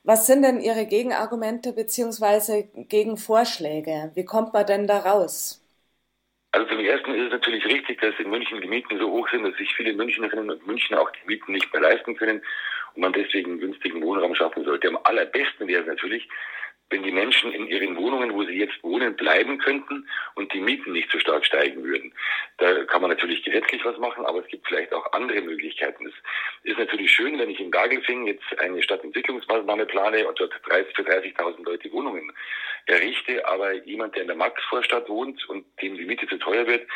Was 0.06 0.26
sind 0.26 0.42
denn 0.42 0.60
Ihre 0.60 0.84
Gegenargumente 0.84 1.72
bzw. 1.72 2.64
Gegenvorschläge? 2.88 4.12
Wie 4.14 4.26
kommt 4.26 4.52
man 4.52 4.66
denn 4.66 4.86
da 4.86 4.98
raus? 4.98 5.64
Also 6.52 6.68
zum 6.68 6.80
Ersten 6.80 7.14
ist 7.14 7.26
es 7.26 7.32
natürlich 7.32 7.64
richtig, 7.64 8.02
dass 8.02 8.14
in 8.18 8.28
München 8.28 8.60
die 8.60 8.68
Mieten 8.68 8.98
so 8.98 9.10
hoch 9.10 9.26
sind, 9.30 9.44
dass 9.44 9.56
sich 9.56 9.74
viele 9.74 9.94
Münchnerinnen 9.94 10.50
und 10.50 10.66
Münchner 10.66 11.00
auch 11.00 11.10
die 11.10 11.26
Mieten 11.26 11.52
nicht 11.52 11.72
mehr 11.72 11.80
leisten 11.80 12.14
können 12.16 12.42
und 12.94 13.00
man 13.00 13.14
deswegen 13.14 13.58
günstigen 13.58 14.02
Wohnraum 14.02 14.34
schaffen 14.34 14.62
sollte. 14.64 14.88
Am 14.88 14.98
allerbesten 15.04 15.66
wäre 15.68 15.80
es 15.80 15.88
natürlich, 15.88 16.28
wenn 16.94 17.02
die 17.02 17.10
Menschen 17.10 17.52
in 17.52 17.66
ihren 17.66 17.96
Wohnungen, 17.96 18.32
wo 18.32 18.44
sie 18.44 18.52
jetzt 18.52 18.80
wohnen, 18.84 19.16
bleiben 19.16 19.58
könnten 19.58 20.08
und 20.36 20.52
die 20.52 20.60
Mieten 20.60 20.92
nicht 20.92 21.10
so 21.10 21.18
stark 21.18 21.44
steigen 21.44 21.82
würden. 21.82 22.14
Da 22.58 22.84
kann 22.84 23.02
man 23.02 23.10
natürlich 23.10 23.42
gesetzlich 23.42 23.84
was 23.84 23.98
machen, 23.98 24.24
aber 24.24 24.38
es 24.38 24.46
gibt 24.46 24.68
vielleicht 24.68 24.92
auch 24.92 25.12
andere 25.12 25.40
Möglichkeiten. 25.40 26.06
Es 26.06 26.14
ist 26.62 26.78
natürlich 26.78 27.10
schön, 27.10 27.36
wenn 27.36 27.50
ich 27.50 27.58
in 27.58 27.72
Gagelfing 27.72 28.28
jetzt 28.28 28.44
eine 28.60 28.80
Stadtentwicklungsmaßnahme 28.80 29.86
plane 29.86 30.24
und 30.28 30.38
dort 30.38 30.54
für 30.54 30.70
30.000 30.70 31.64
Leute 31.64 31.90
Wohnungen 31.90 32.32
errichte, 32.86 33.44
aber 33.48 33.72
jemand, 33.72 34.14
der 34.14 34.22
in 34.22 34.28
der 34.28 34.36
Maxvorstadt 34.36 35.08
wohnt 35.08 35.48
und 35.48 35.66
dem 35.82 35.96
die 35.96 36.04
Miete 36.04 36.28
zu 36.28 36.36
teuer 36.38 36.64
wird, 36.68 36.86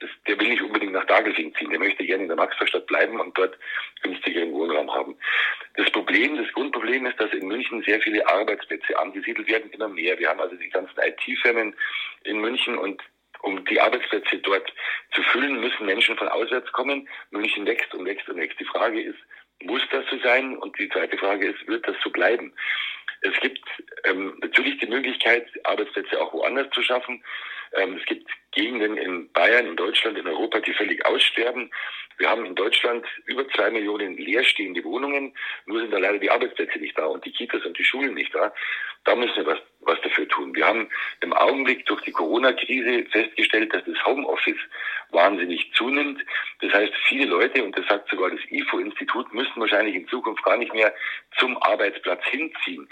das, 0.00 0.10
der 0.26 0.38
will 0.38 0.48
nicht 0.48 0.62
unbedingt 0.62 0.92
nach 0.92 1.06
Dagelfing 1.06 1.54
ziehen. 1.54 1.70
Der 1.70 1.78
möchte 1.78 2.04
gerne 2.04 2.22
in 2.24 2.28
der 2.28 2.36
Maxvorstadt 2.36 2.86
bleiben 2.86 3.20
und 3.20 3.36
dort 3.36 3.58
günstigeren 4.02 4.52
Wohnraum 4.52 4.92
haben. 4.92 5.16
Das 5.74 5.90
Problem, 5.90 6.36
das 6.36 6.52
Grundproblem 6.52 7.06
ist, 7.06 7.20
dass 7.20 7.32
in 7.32 7.46
München 7.46 7.82
sehr 7.82 8.00
viele 8.00 8.26
Arbeitsplätze 8.28 8.98
angesiedelt 8.98 9.48
werden, 9.48 9.70
immer 9.70 9.88
mehr. 9.88 10.18
Wir 10.18 10.28
haben 10.28 10.40
also 10.40 10.56
die 10.56 10.70
ganzen 10.70 10.98
IT-Firmen 10.98 11.74
in 12.24 12.40
München 12.40 12.78
und 12.78 13.02
um 13.42 13.64
die 13.66 13.80
Arbeitsplätze 13.80 14.38
dort 14.38 14.72
zu 15.12 15.22
füllen, 15.22 15.60
müssen 15.60 15.86
Menschen 15.86 16.16
von 16.16 16.28
auswärts 16.28 16.70
kommen. 16.72 17.08
München 17.30 17.66
wächst 17.66 17.94
und 17.94 18.04
wächst 18.04 18.28
und 18.28 18.36
wächst. 18.36 18.58
Die 18.58 18.64
Frage 18.64 19.00
ist, 19.00 19.18
muss 19.62 19.82
das 19.90 20.04
so 20.10 20.18
sein? 20.18 20.56
Und 20.56 20.78
die 20.78 20.88
zweite 20.88 21.16
Frage 21.18 21.48
ist, 21.48 21.66
wird 21.68 21.86
das 21.86 21.96
so 22.02 22.10
bleiben? 22.10 22.52
Es 23.20 23.38
gibt 23.40 23.64
ähm, 24.04 24.36
natürlich 24.40 24.78
die 24.78 24.86
Möglichkeit, 24.86 25.46
Arbeitsplätze 25.64 26.20
auch 26.20 26.32
woanders 26.32 26.68
zu 26.70 26.82
schaffen. 26.82 27.22
Ähm, 27.72 27.96
es 27.98 28.04
gibt 28.06 28.30
Gegenden 28.52 28.96
in 28.96 29.30
Bayern, 29.32 29.66
in 29.66 29.76
Deutschland, 29.76 30.18
in 30.18 30.26
Europa, 30.26 30.60
die 30.60 30.72
völlig 30.72 31.04
aussterben. 31.04 31.70
Wir 32.18 32.28
haben 32.28 32.44
in 32.44 32.54
Deutschland 32.56 33.06
über 33.26 33.48
zwei 33.50 33.70
Millionen 33.70 34.16
leerstehende 34.16 34.82
Wohnungen, 34.82 35.32
nur 35.66 35.80
sind 35.80 35.92
da 35.92 35.98
leider 35.98 36.18
die 36.18 36.30
Arbeitsplätze 36.30 36.78
nicht 36.78 36.98
da 36.98 37.06
und 37.06 37.24
die 37.24 37.32
Kitas 37.32 37.64
und 37.64 37.78
die 37.78 37.84
Schulen 37.84 38.14
nicht 38.14 38.34
da. 38.34 38.52
Da 39.04 39.14
müssen 39.14 39.36
wir 39.36 39.46
was, 39.46 39.58
was 39.80 40.00
dafür 40.02 40.28
tun. 40.28 40.54
Wir 40.54 40.66
haben 40.66 40.88
im 41.20 41.32
Augenblick 41.32 41.86
durch 41.86 42.02
die 42.02 42.10
Corona-Krise 42.10 43.06
festgestellt, 43.10 43.72
dass 43.72 43.84
das 43.84 44.04
Homeoffice 44.04 44.58
wahnsinnig 45.10 45.72
zunimmt. 45.74 46.20
Das 46.60 46.72
heißt, 46.72 46.92
viele 47.06 47.26
Leute, 47.26 47.64
und 47.64 47.78
das 47.78 47.86
sagt 47.86 48.10
sogar 48.10 48.30
das 48.30 48.40
IFO-Institut, 48.50 49.32
müssen 49.32 49.60
wahrscheinlich 49.60 49.94
in 49.94 50.08
Zukunft 50.08 50.42
gar 50.42 50.56
nicht 50.56 50.74
mehr 50.74 50.92
zum 51.38 51.56
Arbeitsplatz 51.62 52.24
hinziehen. 52.26 52.88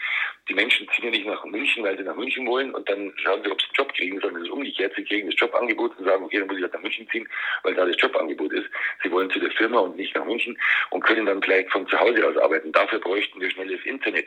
Die 0.49 0.55
Menschen 0.55 0.89
ziehen 0.91 1.07
ja 1.07 1.11
nicht 1.11 1.27
nach 1.27 1.45
München, 1.45 1.83
weil 1.83 1.99
sie 1.99 2.05
nach 2.05 2.17
München 2.17 2.47
wollen 2.47 2.75
und 2.75 2.89
dann 2.89 3.13
schauen 3.17 3.43
sie, 3.43 3.51
ob 3.51 3.61
sie 3.61 3.67
einen 3.67 3.75
Job 3.75 3.93
kriegen, 3.95 4.21
sondern 4.21 4.43
es 4.43 4.49
ist 4.49 4.55
umgekehrt. 4.55 4.95
Sie 4.97 5.05
kriegen 5.05 5.29
das 5.29 5.39
Jobangebot 5.47 5.99
und 5.99 6.05
sagen, 6.05 6.25
okay, 6.25 6.39
dann 6.39 6.49
muss 6.49 6.57
ich 6.57 6.63
halt 6.63 6.75
nach 6.75 6.83
München 6.83 7.09
ziehen, 7.11 7.29
weil 7.63 7.75
da 7.75 7.85
das 7.85 7.97
Jobangebot 7.99 8.53
ist. 8.53 8.69
Sie 9.03 9.11
wollen 9.11 9.31
zu 9.31 9.41
der 9.41 9.51
Firma 9.53 9.81
und 9.81 9.97
nicht 9.97 10.15
nach 10.15 10.25
München 10.25 10.59
und 10.91 11.05
können 11.05 11.27
dann 11.27 11.43
vielleicht 11.43 11.71
von 11.71 11.87
zu 11.89 11.99
Hause 11.99 12.27
aus 12.27 12.37
arbeiten. 12.37 12.73
Dafür 12.73 12.99
bräuchten 12.99 13.41
wir 13.41 13.51
schnelles 13.51 13.85
Internet 13.85 14.27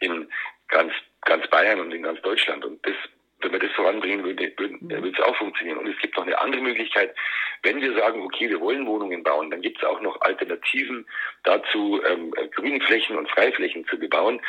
in 0.00 0.28
ganz, 0.68 0.92
ganz 1.22 1.46
Bayern 1.48 1.80
und 1.80 1.92
in 1.92 2.02
ganz 2.02 2.20
Deutschland. 2.22 2.64
Und 2.64 2.84
das 2.86 2.94
wenn 3.40 3.52
wir 3.52 3.60
das 3.60 3.70
voranbringen, 3.72 4.24
würde, 4.24 4.52
würde, 4.56 4.74
mhm. 4.74 4.90
würde 4.90 5.12
es 5.16 5.20
auch 5.20 5.36
funktionieren. 5.36 5.78
Und 5.78 5.86
es 5.86 5.98
gibt 5.98 6.16
noch 6.16 6.26
eine 6.26 6.38
andere 6.40 6.62
Möglichkeit. 6.62 7.14
Wenn 7.62 7.80
wir 7.80 7.94
sagen, 7.94 8.22
okay, 8.22 8.48
wir 8.48 8.60
wollen 8.60 8.86
Wohnungen 8.86 9.22
bauen, 9.22 9.50
dann 9.50 9.60
gibt 9.60 9.78
es 9.78 9.88
auch 9.88 10.00
noch 10.00 10.20
Alternativen 10.22 11.06
dazu, 11.44 12.00
ähm, 12.04 12.32
Grünflächen 12.54 13.16
und 13.16 13.30
Freiflächen 13.30 13.86
zu 13.86 13.98
bebauen. 13.98 14.40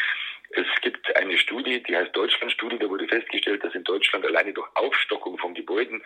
Es 0.51 0.65
gibt 0.81 1.15
eine 1.15 1.37
Studie, 1.37 1.83
die 1.83 1.95
heißt 1.95 2.15
Deutschland-Studie, 2.15 2.79
da 2.79 2.89
wurde 2.89 3.07
festgestellt, 3.07 3.63
dass 3.63 3.75
in 3.75 3.83
Deutschland 3.83 4.25
alleine 4.25 4.51
durch 4.51 4.67
Aufstockung 4.75 5.37
von 5.37 5.53
Gebäuden 5.53 6.01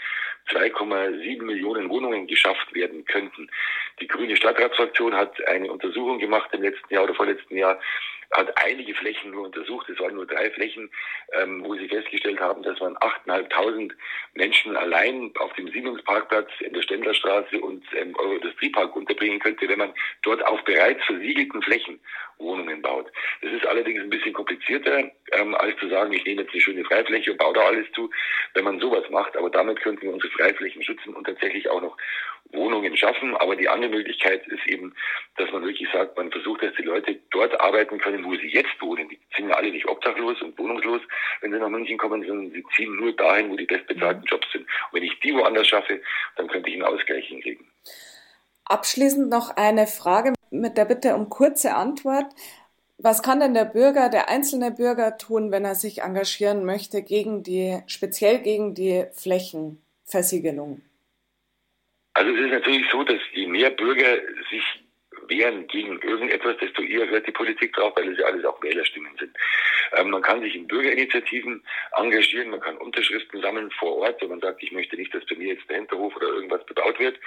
2,7 0.49 1.43
Millionen 1.43 1.89
Wohnungen 1.89 2.27
geschafft 2.27 2.73
werden 2.73 3.05
könnten. 3.05 3.49
Die 4.01 4.07
Grüne 4.07 4.35
Stadtratsfraktion 4.35 5.15
hat 5.15 5.41
eine 5.47 5.71
Untersuchung 5.71 6.19
gemacht 6.19 6.49
im 6.51 6.61
letzten 6.61 6.93
Jahr 6.93 7.05
oder 7.05 7.15
vorletzten 7.15 7.55
Jahr, 7.55 7.79
hat 8.33 8.53
einige 8.63 8.93
Flächen 8.95 9.31
nur 9.31 9.45
untersucht, 9.45 9.89
es 9.89 9.99
waren 9.99 10.15
nur 10.15 10.25
drei 10.25 10.49
Flächen, 10.51 10.89
ähm, 11.33 11.63
wo 11.63 11.75
sie 11.75 11.87
festgestellt 11.87 12.39
haben, 12.39 12.63
dass 12.63 12.79
man 12.79 12.95
8.500 12.97 13.91
Menschen 14.33 14.75
allein 14.75 15.31
auf 15.39 15.53
dem 15.53 15.69
Siemensparkplatz 15.69 16.49
in 16.59 16.73
der 16.73 16.81
Stendlerstraße 16.81 17.59
und 17.59 17.83
im 17.93 18.15
Euroindustriepark 18.15 18.95
unterbringen 18.95 19.39
könnte, 19.39 19.67
wenn 19.67 19.79
man 19.79 19.93
dort 20.23 20.45
auf 20.45 20.63
bereits 20.63 21.03
versiegelten 21.05 21.61
Flächen 21.61 21.99
Wohnungen 22.39 22.81
baut. 22.81 23.11
Das 23.41 23.51
ist 23.51 23.65
allerdings 23.65 24.01
ein 24.01 24.09
bisschen 24.09 24.33
komplizierter, 24.33 25.11
ähm, 25.31 25.55
als 25.55 25.77
zu 25.79 25.87
sagen, 25.89 26.13
ich 26.13 26.25
nehme 26.25 26.41
jetzt 26.41 26.51
eine 26.51 26.61
schöne 26.61 26.83
Freifläche 26.83 27.31
und 27.31 27.37
baue 27.37 27.53
da 27.53 27.61
alles 27.61 27.89
zu, 27.93 28.09
wenn 28.53 28.63
man 28.63 28.79
sowas 28.79 29.09
macht. 29.09 29.35
Aber 29.37 29.49
damit 29.49 29.81
könnten 29.81 30.03
wir 30.03 30.13
unsere 30.13 30.31
Freiflächen 30.33 30.83
schützen 30.83 31.13
und 31.13 31.25
tatsächlich 31.25 31.69
auch 31.69 31.81
noch 31.81 31.97
Wohnungen 32.51 32.95
schaffen. 32.97 33.35
Aber 33.37 33.55
die 33.55 33.67
andere 33.67 33.91
Möglichkeit 33.91 34.45
ist 34.47 34.65
eben, 34.67 34.93
dass 35.37 35.51
man 35.51 35.63
wirklich 35.63 35.89
sagt, 35.91 36.17
man 36.17 36.31
versucht, 36.31 36.63
dass 36.63 36.73
die 36.75 36.83
Leute 36.83 37.19
dort 37.31 37.59
arbeiten 37.59 37.97
können, 37.99 38.23
wo 38.25 38.35
sie 38.35 38.47
jetzt 38.47 38.79
wohnen. 38.81 39.09
Die 39.09 39.19
sind 39.35 39.49
ja 39.49 39.55
alle 39.55 39.71
nicht 39.71 39.87
obdachlos 39.87 40.41
und 40.41 40.57
wohnungslos, 40.57 41.01
wenn 41.41 41.51
sie 41.51 41.59
nach 41.59 41.69
München 41.69 41.97
kommen, 41.97 42.25
sondern 42.25 42.51
sie 42.51 42.63
ziehen 42.75 42.95
nur 42.95 43.15
dahin, 43.15 43.49
wo 43.49 43.55
die 43.55 43.65
bestbezahlten 43.65 44.23
Jobs 44.25 44.47
sind. 44.51 44.61
Und 44.61 44.93
wenn 44.93 45.03
ich 45.03 45.19
die 45.19 45.33
woanders 45.33 45.67
schaffe, 45.67 46.01
dann 46.35 46.47
könnte 46.47 46.69
ich 46.69 46.75
einen 46.75 46.83
Ausgleich 46.83 47.27
hinkriegen. 47.27 47.65
Abschließend 48.65 49.29
noch 49.29 49.55
eine 49.57 49.87
Frage 49.87 50.33
mit 50.49 50.77
der 50.77 50.85
Bitte 50.85 51.15
um 51.15 51.29
kurze 51.29 51.75
Antwort. 51.75 52.27
Was 52.97 53.21
kann 53.21 53.41
denn 53.41 53.53
der 53.53 53.65
Bürger, 53.65 54.07
der 54.09 54.29
einzelne 54.29 54.71
Bürger 54.71 55.17
tun, 55.17 55.51
wenn 55.51 55.65
er 55.65 55.75
sich 55.75 56.01
engagieren 56.01 56.63
möchte 56.63 57.01
gegen 57.01 57.43
die, 57.43 57.79
speziell 57.87 58.39
gegen 58.39 58.75
die 58.75 59.05
Flächenversiegelung? 59.11 60.81
Also 62.13 62.31
es 62.31 62.39
ist 62.41 62.51
natürlich 62.51 62.89
so, 62.91 63.03
dass 63.03 63.19
je 63.33 63.47
mehr 63.47 63.71
Bürger 63.71 64.17
sich 64.49 64.63
wehren 65.27 65.67
gegen 65.67 65.99
irgendetwas, 66.01 66.57
desto 66.57 66.81
eher 66.81 67.07
hört 67.09 67.25
die 67.27 67.31
Politik 67.31 67.73
drauf, 67.73 67.93
weil 67.95 68.11
es 68.11 68.19
ja 68.19 68.25
alles 68.25 68.45
auch 68.45 68.61
Wählerstimmen 68.61 69.15
sind. 69.17 69.35
Ähm, 69.93 70.09
man 70.09 70.21
kann 70.21 70.41
sich 70.41 70.55
in 70.55 70.67
Bürgerinitiativen 70.67 71.63
engagieren, 71.95 72.49
man 72.49 72.59
kann 72.59 72.77
Unterschriften 72.77 73.41
sammeln 73.41 73.71
vor 73.71 73.97
Ort, 73.97 74.21
wenn 74.21 74.29
man 74.29 74.41
sagt, 74.41 74.61
ich 74.61 74.71
möchte 74.71 74.95
nicht, 74.95 75.13
dass 75.13 75.25
bei 75.25 75.35
mir 75.35 75.53
jetzt 75.53 75.69
der 75.69 75.77
Hinterhof 75.77 76.15
oder 76.15 76.27
irgendwas 76.27 76.65
bebaut 76.65 76.99
wird. 76.99 77.19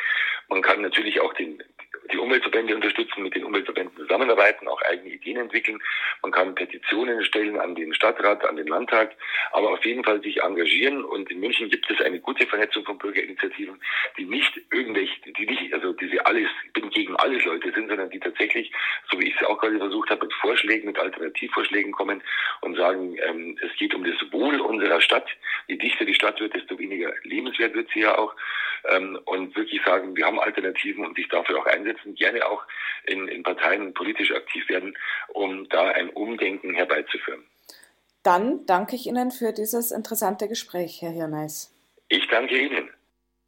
Man 0.49 0.62
kann 0.62 0.83
natürlich 0.83 1.21
auch 1.21 1.33
den 1.35 1.62
die 2.12 2.19
Umweltverbände 2.19 2.75
unterstützen, 2.75 3.23
mit 3.23 3.35
den 3.35 3.45
Umweltverbänden 3.45 3.97
zusammenarbeiten, 3.97 4.69
auch 4.69 4.81
eigene 4.83 5.14
Ideen 5.14 5.38
entwickeln. 5.38 5.83
Man 6.23 6.33
kann 6.33 6.55
Petitionen 6.55 7.25
stellen 7.25 7.59
an 7.59 7.75
den 7.75 7.95
Stadtrat, 7.95 8.45
an 8.45 8.57
den 8.57 8.66
Landtag, 8.66 9.14
aber 9.52 9.71
auf 9.71 9.85
jeden 9.85 10.05
Fall 10.05 10.21
sich 10.23 10.43
engagieren. 10.43 11.05
Und 11.05 11.31
in 11.31 11.40
München 11.40 11.69
gibt 11.69 11.90
es 11.90 12.00
eine 12.00 12.21
gute 12.21 12.47
Vernetzung 12.47 12.85
von 12.85 12.99
Bürgerinitiativen, 12.99 13.81
die 14.19 14.25
nicht 14.25 14.61
irgendwelche, 14.73 15.14
die 15.33 15.47
nicht, 15.47 15.73
also 15.73 15.93
diese 15.95 16.25
alles, 16.26 16.49
ich 16.66 16.73
bin 16.73 16.90
gegen 16.90 17.16
alles 17.16 17.45
Leute 17.45 17.73
sind, 17.73 17.88
sondern 17.88 18.11
die 18.11 18.21
tatsächlich, 18.21 18.73
so 19.11 19.19
wie 19.19 19.28
ich 19.28 19.37
es 19.40 19.47
auch 19.47 19.59
gerade 19.59 19.78
versucht 19.78 20.11
habe, 20.11 20.26
mit 20.26 20.35
Vorschlägen, 20.35 20.87
mit 20.87 20.99
Alternativvorschlägen 20.99 21.93
kommen 21.93 22.23
und 22.61 22.76
sagen, 22.76 23.16
ähm, 23.26 23.59
es 23.62 23.76
geht 23.78 23.95
um 23.95 24.05
das 24.05 24.16
Wohl 24.33 24.61
unserer 24.61 25.00
Stadt. 25.00 25.28
Je 25.66 25.76
dichter 25.76 26.05
die 26.05 26.14
Stadt 26.14 26.40
wird, 26.40 26.55
desto 26.55 26.78
weniger 26.78 27.12
lebenswert 27.23 27.75
wird 27.75 27.88
sie 27.93 28.00
ja 28.00 28.16
auch. 28.16 28.35
Ähm, 28.90 29.19
und 29.25 29.55
wirklich 29.57 29.81
sagen, 29.85 30.16
wir 30.16 30.26
haben 30.26 30.38
Alternativen 30.38 31.05
und 31.05 31.16
sich 31.16 31.28
dafür 31.28 31.59
auch 31.59 31.66
einsetzen 31.66 32.14
gerne 32.14 32.47
auch 32.47 32.62
in, 33.05 33.28
in 33.28 33.43
Parteien 33.43 33.95
politisch 33.95 34.33
aktiv 34.33 34.69
werden, 34.69 34.97
um 35.28 35.69
da 35.69 35.88
ein 35.90 36.11
Umdenken 36.11 36.75
herbeizuführen. 36.75 37.45
Dann 38.23 38.66
danke 38.66 38.97
ich 38.97 39.07
Ihnen 39.07 39.31
für 39.31 39.52
dieses 39.52 39.93
interessante 39.93 40.49
Gespräch, 40.49 41.00
Herr 41.00 41.12
Hirneis. 41.12 41.73
Ich 42.09 42.26
danke 42.28 42.59
Ihnen. 42.59 42.90